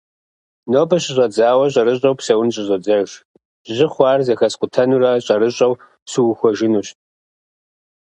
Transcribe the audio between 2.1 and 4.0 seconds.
псэун щӏызодзэж. Жьы